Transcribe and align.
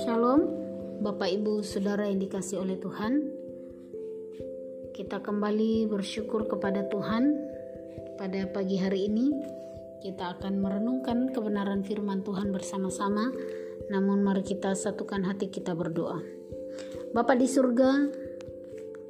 Shalom, 0.00 0.40
Bapak 1.04 1.28
Ibu 1.28 1.60
Saudara 1.60 2.08
yang 2.08 2.16
dikasih 2.16 2.64
oleh 2.64 2.80
Tuhan. 2.80 3.28
Kita 4.96 5.20
kembali 5.20 5.84
bersyukur 5.84 6.48
kepada 6.48 6.88
Tuhan 6.88 7.36
pada 8.16 8.48
pagi 8.48 8.80
hari 8.80 9.12
ini. 9.12 9.36
Kita 10.00 10.40
akan 10.40 10.64
merenungkan 10.64 11.28
kebenaran 11.28 11.84
firman 11.84 12.24
Tuhan 12.24 12.56
bersama-sama. 12.56 13.28
Namun 13.92 14.24
mari 14.24 14.40
kita 14.40 14.72
satukan 14.72 15.28
hati 15.28 15.52
kita 15.52 15.76
berdoa. 15.76 16.24
Bapa 17.12 17.36
di 17.36 17.44
surga, 17.44 18.08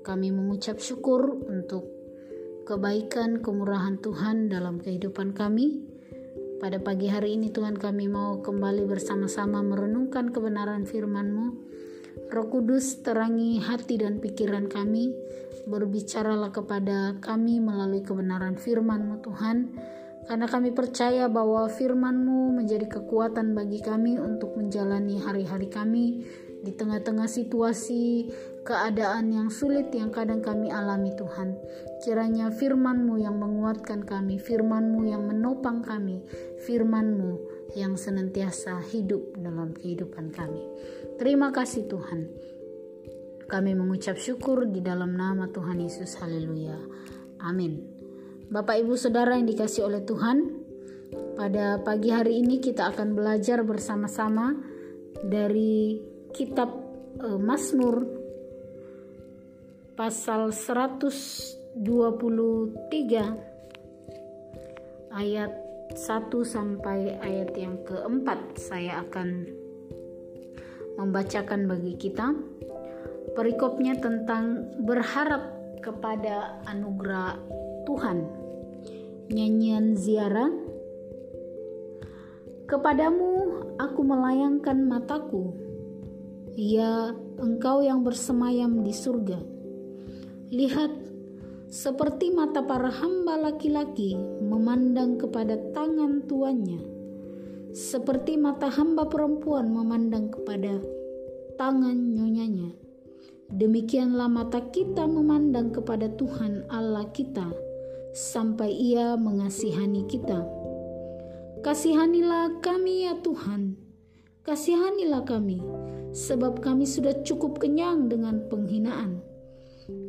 kami 0.03 0.35
mengucap 0.35 0.83
syukur 0.83 1.31
untuk 1.47 1.87
kebaikan 2.67 3.39
kemurahan 3.39 4.03
Tuhan 4.03 4.51
dalam 4.51 4.83
kehidupan 4.83 5.31
kami. 5.31 5.90
Pada 6.61 6.77
pagi 6.77 7.09
hari 7.09 7.41
ini 7.41 7.49
Tuhan 7.49 7.81
kami 7.81 8.13
mau 8.13 8.45
kembali 8.45 8.85
bersama-sama 8.85 9.65
merenungkan 9.65 10.29
kebenaran 10.29 10.85
firman-Mu. 10.85 11.47
Roh 12.29 12.47
Kudus 12.53 13.01
terangi 13.01 13.57
hati 13.57 13.97
dan 13.97 14.21
pikiran 14.21 14.69
kami, 14.69 15.09
berbicaralah 15.65 16.53
kepada 16.53 17.17
kami 17.25 17.65
melalui 17.65 18.05
kebenaran 18.05 18.61
firman-Mu 18.61 19.25
Tuhan, 19.25 19.57
karena 20.29 20.45
kami 20.45 20.77
percaya 20.77 21.33
bahwa 21.33 21.65
firman-Mu 21.65 22.53
menjadi 22.53 22.93
kekuatan 22.93 23.57
bagi 23.57 23.81
kami 23.81 24.21
untuk 24.21 24.53
menjalani 24.61 25.17
hari-hari 25.17 25.73
kami 25.73 26.29
di 26.61 26.77
tengah-tengah 26.77 27.25
situasi 27.25 28.29
keadaan 28.65 29.33
yang 29.33 29.49
sulit 29.49 29.89
yang 29.93 30.13
kadang 30.13 30.45
kami 30.45 30.69
alami 30.69 31.13
Tuhan. 31.17 31.57
Kiranya 32.05 32.53
firman-Mu 32.53 33.21
yang 33.21 33.37
menguatkan 33.41 34.05
kami, 34.05 34.37
firman-Mu 34.41 35.01
yang 35.09 35.25
menopang 35.25 35.85
kami, 35.85 36.21
firman-Mu 36.65 37.41
yang 37.77 37.97
senantiasa 37.97 38.83
hidup 38.91 39.37
dalam 39.39 39.73
kehidupan 39.73 40.33
kami. 40.35 40.63
Terima 41.17 41.53
kasih 41.53 41.87
Tuhan. 41.89 42.21
Kami 43.51 43.73
mengucap 43.75 44.15
syukur 44.15 44.69
di 44.71 44.79
dalam 44.79 45.19
nama 45.19 45.51
Tuhan 45.51 45.83
Yesus. 45.83 46.15
Haleluya. 46.23 46.79
Amin. 47.43 47.83
Bapak 48.51 48.83
Ibu 48.83 48.95
Saudara 48.95 49.39
yang 49.39 49.47
dikasih 49.47 49.87
oleh 49.87 50.03
Tuhan, 50.07 50.63
pada 51.35 51.83
pagi 51.83 52.11
hari 52.15 52.43
ini 52.43 52.63
kita 52.63 52.95
akan 52.95 53.15
belajar 53.15 53.63
bersama-sama 53.67 54.55
dari 55.23 55.99
kitab 56.31 56.71
uh, 57.19 57.39
Mazmur 57.39 58.20
pasal 60.01 60.49
123 60.49 61.85
ayat 65.13 65.53
1 65.93 66.41
sampai 66.41 67.21
ayat 67.21 67.53
yang 67.53 67.77
keempat 67.85 68.57
saya 68.57 69.05
akan 69.05 69.45
membacakan 70.97 71.69
bagi 71.69 72.01
kita. 72.01 72.33
Perikopnya 73.37 74.01
tentang 74.01 74.73
berharap 74.89 75.53
kepada 75.85 76.65
anugerah 76.65 77.37
Tuhan. 77.85 78.25
Nyanyian 79.29 80.01
ziarah. 80.01 80.49
Kepadamu 82.65 83.33
aku 83.77 84.01
melayangkan 84.01 84.81
mataku. 84.81 85.53
Ya, 86.57 87.13
engkau 87.37 87.85
yang 87.85 88.01
bersemayam 88.01 88.81
di 88.81 88.97
surga. 88.97 89.60
Lihat, 90.51 90.91
seperti 91.71 92.35
mata 92.35 92.67
para 92.67 92.91
hamba 92.91 93.39
laki-laki 93.39 94.19
memandang 94.43 95.15
kepada 95.15 95.55
tangan 95.71 96.27
tuannya, 96.27 96.83
seperti 97.71 98.35
mata 98.35 98.67
hamba 98.67 99.07
perempuan 99.07 99.71
memandang 99.71 100.27
kepada 100.35 100.83
tangan 101.55 101.95
nyonyanya. 101.95 102.75
Demikianlah 103.47 104.27
mata 104.27 104.59
kita 104.75 105.07
memandang 105.07 105.71
kepada 105.71 106.11
Tuhan 106.19 106.67
Allah 106.67 107.07
kita 107.15 107.47
sampai 108.11 108.75
Ia 108.75 109.15
mengasihani 109.15 110.11
kita. 110.11 110.43
Kasihanilah 111.63 112.59
kami 112.59 113.07
ya 113.07 113.15
Tuhan, 113.23 113.79
kasihanilah 114.43 115.23
kami 115.23 115.63
sebab 116.11 116.59
kami 116.59 116.91
sudah 116.91 117.23
cukup 117.23 117.63
kenyang 117.63 118.11
dengan 118.11 118.51
penghinaan. 118.51 119.30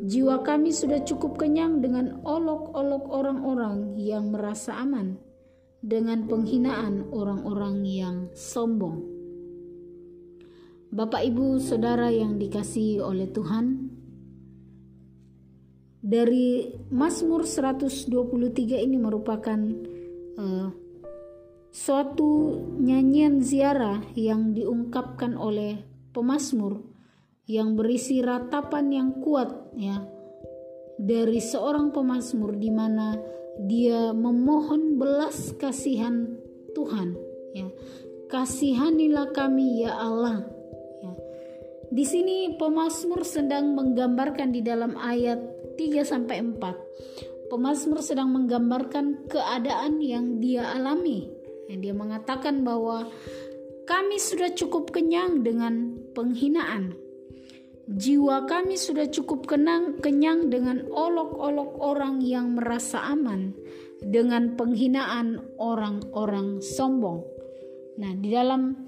Jiwa 0.02 0.42
kami 0.42 0.74
sudah 0.74 1.06
cukup 1.06 1.38
kenyang 1.38 1.78
dengan 1.78 2.26
olok-olok 2.26 3.06
orang-orang 3.14 3.94
yang 4.02 4.34
merasa 4.34 4.82
aman, 4.82 5.22
dengan 5.82 6.26
penghinaan 6.26 7.14
orang-orang 7.14 7.86
yang 7.86 8.18
sombong. 8.34 9.06
Bapak, 10.90 11.22
ibu, 11.22 11.62
saudara 11.62 12.10
yang 12.10 12.42
dikasihi 12.42 12.98
oleh 12.98 13.30
Tuhan, 13.30 13.94
dari 16.02 16.66
Mazmur 16.90 17.46
123 17.46 18.10
ini 18.82 18.98
merupakan 18.98 19.60
uh, 20.42 20.68
suatu 21.70 22.58
nyanyian 22.82 23.46
ziarah 23.46 24.02
yang 24.18 24.58
diungkapkan 24.58 25.38
oleh 25.38 25.86
pemazmur 26.10 26.82
yang 27.46 27.78
berisi 27.78 28.26
ratapan 28.26 28.90
yang 28.90 29.10
kuat 29.22 29.61
ya 29.76 30.04
dari 31.02 31.42
seorang 31.42 31.90
pemazmur 31.96 32.56
di 32.56 32.70
mana 32.70 33.18
dia 33.68 34.16
memohon 34.16 34.96
belas 35.02 35.56
kasihan 35.58 36.38
Tuhan 36.72 37.18
ya 37.52 37.68
kasihanilah 38.32 39.36
kami 39.36 39.84
ya 39.84 39.92
Allah 39.98 40.48
ya. 41.04 41.14
di 41.92 42.06
sini 42.08 42.56
pemazmur 42.56 43.28
sedang 43.28 43.76
menggambarkan 43.76 44.56
di 44.56 44.64
dalam 44.64 44.96
ayat 44.96 45.40
3 45.76 46.06
sampai 46.08 46.40
4 46.40 47.52
pemazmur 47.52 48.00
sedang 48.00 48.32
menggambarkan 48.32 49.28
keadaan 49.28 50.00
yang 50.00 50.40
dia 50.40 50.72
alami 50.72 51.42
dia 51.80 51.96
mengatakan 51.96 52.68
bahwa 52.68 53.08
kami 53.88 54.18
sudah 54.20 54.52
cukup 54.54 54.92
kenyang 54.94 55.44
dengan 55.44 56.00
penghinaan. 56.14 56.96
Jiwa 57.92 58.48
kami 58.48 58.80
sudah 58.80 59.12
cukup 59.12 59.52
kenang, 59.52 60.00
kenyang 60.00 60.48
dengan 60.48 60.88
olok-olok 60.88 61.76
orang 61.84 62.24
yang 62.24 62.56
merasa 62.56 63.04
aman, 63.04 63.52
dengan 64.00 64.56
penghinaan 64.56 65.44
orang-orang 65.60 66.64
sombong. 66.64 67.28
Nah, 68.00 68.16
di 68.16 68.32
dalam 68.32 68.88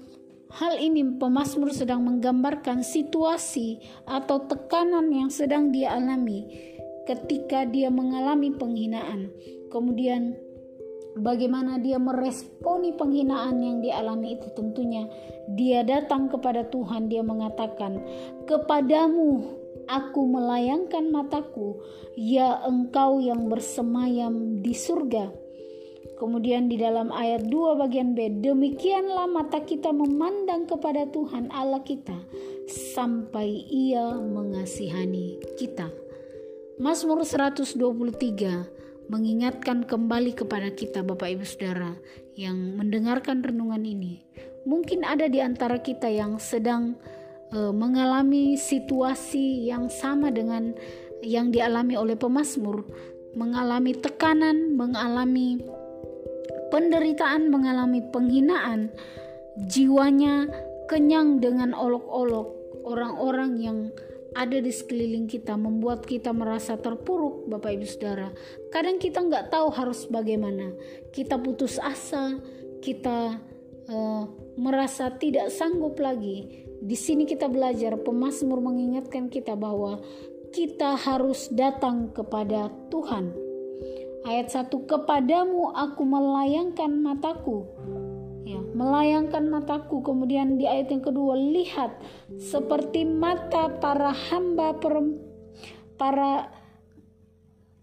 hal 0.56 0.80
ini 0.80 1.20
pemazmur 1.20 1.68
sedang 1.76 2.00
menggambarkan 2.08 2.80
situasi 2.80 3.76
atau 4.08 4.48
tekanan 4.48 5.12
yang 5.12 5.28
sedang 5.28 5.68
dia 5.68 5.92
alami 5.92 6.48
ketika 7.04 7.68
dia 7.68 7.92
mengalami 7.92 8.56
penghinaan. 8.56 9.28
Kemudian 9.68 10.32
bagaimana 11.18 11.78
dia 11.78 11.98
meresponi 11.98 12.94
penghinaan 12.94 13.60
yang 13.62 13.78
dialami 13.82 14.38
itu 14.38 14.50
tentunya 14.54 15.06
dia 15.54 15.86
datang 15.86 16.26
kepada 16.26 16.66
Tuhan 16.68 17.10
dia 17.10 17.22
mengatakan 17.22 18.02
kepadamu 18.48 19.44
aku 19.86 20.20
melayangkan 20.26 21.12
mataku 21.12 21.78
ya 22.18 22.62
engkau 22.66 23.20
yang 23.20 23.46
bersemayam 23.46 24.62
di 24.64 24.72
surga 24.72 25.44
Kemudian 26.14 26.70
di 26.70 26.78
dalam 26.78 27.10
ayat 27.10 27.50
2 27.50 27.74
bagian 27.74 28.14
B, 28.14 28.38
demikianlah 28.38 29.26
mata 29.26 29.58
kita 29.66 29.90
memandang 29.90 30.62
kepada 30.62 31.10
Tuhan 31.10 31.50
Allah 31.50 31.82
kita 31.82 32.14
sampai 32.70 33.50
ia 33.66 34.14
mengasihani 34.14 35.42
kita. 35.58 35.90
Mazmur 36.78 37.26
123 37.26 38.83
mengingatkan 39.08 39.84
kembali 39.84 40.32
kepada 40.32 40.72
kita 40.72 41.04
Bapak 41.04 41.36
Ibu 41.36 41.44
Saudara 41.44 41.92
yang 42.34 42.78
mendengarkan 42.80 43.44
renungan 43.44 43.84
ini. 43.84 44.24
Mungkin 44.64 45.04
ada 45.04 45.28
di 45.28 45.44
antara 45.44 45.78
kita 45.80 46.08
yang 46.08 46.40
sedang 46.40 46.96
uh, 47.52 47.72
mengalami 47.72 48.56
situasi 48.56 49.68
yang 49.68 49.92
sama 49.92 50.32
dengan 50.32 50.72
yang 51.20 51.52
dialami 51.52 51.96
oleh 51.96 52.16
pemazmur, 52.16 52.84
mengalami 53.36 53.92
tekanan, 53.96 54.76
mengalami 54.76 55.60
penderitaan, 56.72 57.52
mengalami 57.52 58.00
penghinaan, 58.08 58.92
jiwanya 59.68 60.48
kenyang 60.88 61.40
dengan 61.40 61.72
olok-olok 61.72 62.64
orang-orang 62.84 63.52
yang 63.60 63.78
ada 64.34 64.58
di 64.58 64.70
sekeliling 64.74 65.30
kita 65.30 65.54
membuat 65.54 66.04
kita 66.04 66.34
merasa 66.34 66.74
terpuruk 66.74 67.46
Bapak 67.46 67.78
Ibu 67.78 67.86
Saudara. 67.86 68.28
Kadang 68.74 68.98
kita 68.98 69.22
nggak 69.22 69.54
tahu 69.54 69.70
harus 69.70 70.10
bagaimana. 70.10 70.74
Kita 71.14 71.38
putus 71.38 71.78
asa 71.78 72.42
kita 72.84 73.40
uh, 73.88 74.24
merasa 74.60 75.14
tidak 75.16 75.48
sanggup 75.54 75.96
lagi. 76.02 76.66
Di 76.84 76.98
sini 76.98 77.24
kita 77.24 77.48
belajar 77.48 77.96
pemazmur 77.96 78.60
mengingatkan 78.60 79.32
kita 79.32 79.56
bahwa 79.56 80.04
kita 80.52 80.94
harus 81.00 81.48
datang 81.48 82.12
kepada 82.12 82.68
Tuhan. 82.92 83.32
Ayat 84.24 84.52
1 84.52 84.68
kepadamu 84.68 85.72
aku 85.72 86.02
melayangkan 86.04 86.92
mataku. 87.00 87.64
Ya, 88.74 88.82
melayangkan 88.82 89.46
mataku. 89.46 90.02
Kemudian 90.02 90.58
di 90.58 90.66
ayat 90.66 90.90
yang 90.90 91.06
kedua 91.06 91.38
lihat 91.38 91.94
seperti 92.42 93.06
mata 93.06 93.70
para 93.78 94.10
hamba 94.10 94.74
para 95.94 96.50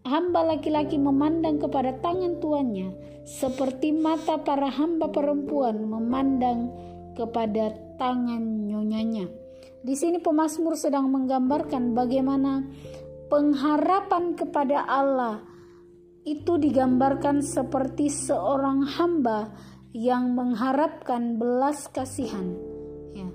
hamba 0.03 0.39
laki-laki 0.43 0.99
memandang 0.99 1.63
kepada 1.63 1.95
tangan 2.03 2.43
tuannya 2.43 2.91
seperti 3.23 3.95
mata 3.95 4.43
para 4.43 4.67
hamba 4.67 5.07
perempuan 5.07 5.87
memandang 5.87 6.75
kepada 7.15 7.71
tangan 7.95 8.67
nyonyanya. 8.67 9.31
Di 9.81 9.95
sini 9.95 10.19
pemazmur 10.19 10.75
sedang 10.75 11.09
menggambarkan 11.09 11.95
bagaimana 11.95 12.67
pengharapan 13.31 14.35
kepada 14.35 14.85
Allah 14.85 15.41
itu 16.21 16.59
digambarkan 16.61 17.41
seperti 17.41 18.11
seorang 18.11 18.85
hamba 18.85 19.49
yang 19.91 20.35
mengharapkan 20.35 21.39
belas 21.39 21.87
kasihan. 21.91 22.55
Ya. 23.15 23.27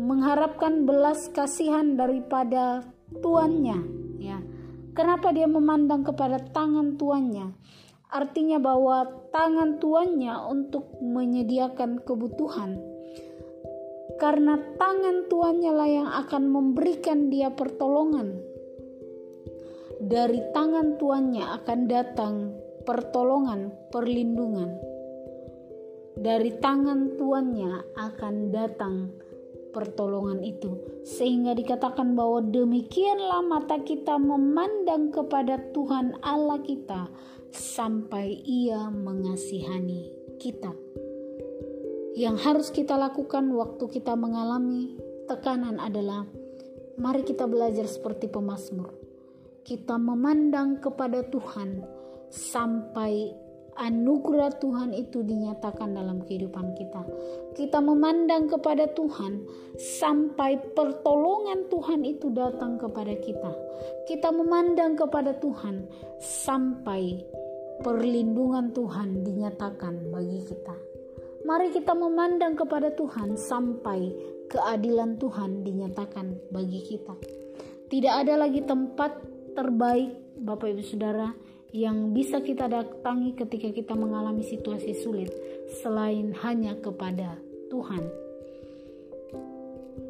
Mengharapkan 0.00 0.84
belas 0.84 1.32
kasihan 1.32 1.96
daripada 1.96 2.84
tuannya. 3.22 3.80
Ya 4.20 4.38
Kenapa 4.94 5.34
dia 5.34 5.50
memandang 5.50 6.06
kepada 6.06 6.38
tangan 6.54 6.94
tuannya? 6.94 7.50
Artinya 8.14 8.62
bahwa 8.62 9.26
tangan 9.34 9.82
tuannya 9.82 10.30
untuk 10.46 11.02
menyediakan 11.02 11.98
kebutuhan. 12.06 12.78
Karena 14.22 14.54
tangan 14.78 15.26
tuannya 15.26 15.72
lah 15.74 15.90
yang 15.90 16.06
akan 16.06 16.46
memberikan 16.46 17.26
dia 17.26 17.50
pertolongan. 17.50 18.38
Dari 19.98 20.38
tangan 20.54 20.94
tuannya 20.94 21.42
akan 21.42 21.80
datang 21.90 22.34
pertolongan, 22.86 23.74
perlindungan. 23.90 24.78
Dari 26.14 26.62
tangan 26.62 27.18
tuannya 27.18 27.98
akan 27.98 28.34
datang 28.54 29.10
pertolongan 29.74 30.46
itu, 30.46 30.78
sehingga 31.02 31.58
dikatakan 31.58 32.14
bahwa 32.14 32.46
demikianlah 32.46 33.42
mata 33.42 33.82
kita 33.82 34.14
memandang 34.22 35.10
kepada 35.10 35.58
Tuhan 35.74 36.22
Allah 36.22 36.62
kita 36.62 37.10
sampai 37.50 38.38
Ia 38.46 38.86
mengasihani 38.94 40.14
kita. 40.38 40.70
Yang 42.14 42.36
harus 42.46 42.68
kita 42.70 42.94
lakukan 42.94 43.50
waktu 43.50 43.90
kita 43.90 44.14
mengalami 44.14 44.94
tekanan 45.26 45.82
adalah 45.82 46.22
mari 46.94 47.26
kita 47.26 47.50
belajar 47.50 47.90
seperti 47.90 48.30
pemazmur. 48.30 48.94
Kita 49.66 49.98
memandang 49.98 50.78
kepada 50.78 51.26
Tuhan 51.26 51.82
sampai 52.30 53.43
anugerah 53.78 54.54
Tuhan 54.58 54.94
itu 54.94 55.22
dinyatakan 55.22 55.94
dalam 55.94 56.22
kehidupan 56.22 56.74
kita. 56.78 57.02
Kita 57.54 57.78
memandang 57.82 58.50
kepada 58.50 58.90
Tuhan 58.90 59.44
sampai 59.78 60.58
pertolongan 60.74 61.66
Tuhan 61.70 62.02
itu 62.06 62.30
datang 62.34 62.78
kepada 62.78 63.14
kita. 63.18 63.52
Kita 64.06 64.30
memandang 64.30 64.98
kepada 64.98 65.34
Tuhan 65.38 65.86
sampai 66.18 67.22
perlindungan 67.82 68.70
Tuhan 68.70 69.26
dinyatakan 69.26 70.14
bagi 70.14 70.40
kita. 70.46 70.76
Mari 71.44 71.76
kita 71.76 71.92
memandang 71.92 72.56
kepada 72.56 72.88
Tuhan 72.96 73.36
sampai 73.36 74.08
keadilan 74.48 75.20
Tuhan 75.20 75.60
dinyatakan 75.60 76.48
bagi 76.48 76.80
kita. 76.80 77.12
Tidak 77.92 78.14
ada 78.24 78.40
lagi 78.40 78.64
tempat 78.64 79.20
terbaik, 79.52 80.40
Bapak 80.40 80.72
Ibu 80.72 80.82
Saudara, 80.82 81.36
yang 81.74 82.14
bisa 82.14 82.38
kita 82.38 82.70
datangi 82.70 83.34
ketika 83.34 83.74
kita 83.74 83.98
mengalami 83.98 84.46
situasi 84.46 84.94
sulit 84.94 85.34
selain 85.82 86.30
hanya 86.46 86.78
kepada 86.78 87.34
Tuhan. 87.66 88.06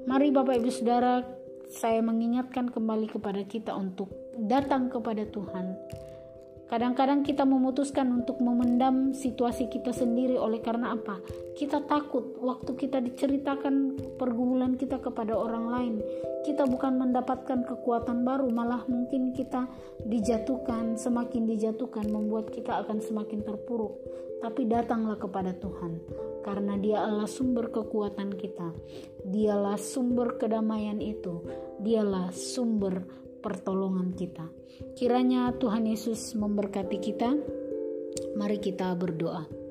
Mari 0.04 0.28
Bapak 0.28 0.60
Ibu 0.60 0.68
Saudara, 0.68 1.24
saya 1.72 2.04
mengingatkan 2.04 2.68
kembali 2.68 3.08
kepada 3.08 3.40
kita 3.48 3.72
untuk 3.72 4.12
datang 4.36 4.92
kepada 4.92 5.24
Tuhan 5.24 5.72
Kadang-kadang 6.64 7.20
kita 7.20 7.44
memutuskan 7.44 8.08
untuk 8.08 8.40
memendam 8.40 9.12
situasi 9.12 9.68
kita 9.68 9.92
sendiri 9.92 10.40
oleh 10.40 10.64
karena 10.64 10.96
apa? 10.96 11.20
Kita 11.52 11.84
takut 11.84 12.40
waktu 12.40 12.72
kita 12.72 13.04
diceritakan 13.04 14.00
pergumulan 14.16 14.72
kita 14.74 14.96
kepada 14.96 15.36
orang 15.36 15.66
lain. 15.68 15.94
Kita 16.40 16.64
bukan 16.64 16.96
mendapatkan 17.00 17.68
kekuatan 17.68 18.24
baru, 18.24 18.48
malah 18.48 18.80
mungkin 18.88 19.36
kita 19.36 19.68
dijatuhkan, 20.08 20.96
semakin 20.96 21.48
dijatuhkan 21.48 22.08
membuat 22.08 22.48
kita 22.48 22.80
akan 22.84 23.00
semakin 23.00 23.44
terpuruk. 23.44 24.00
Tapi 24.40 24.68
datanglah 24.68 25.16
kepada 25.16 25.56
Tuhan, 25.56 26.00
karena 26.44 26.76
Dia 26.76 27.08
adalah 27.08 27.28
sumber 27.28 27.72
kekuatan 27.72 28.36
kita. 28.36 28.76
Dialah 29.24 29.80
sumber 29.80 30.36
kedamaian 30.36 31.00
itu. 31.00 31.44
Dialah 31.80 32.28
sumber 32.32 33.23
pertolongan 33.44 34.16
kita. 34.16 34.48
Kiranya 34.96 35.52
Tuhan 35.60 35.84
Yesus 35.84 36.32
memberkati 36.32 36.96
kita. 36.96 37.36
Mari 38.40 38.56
kita 38.64 38.96
berdoa. 38.96 39.63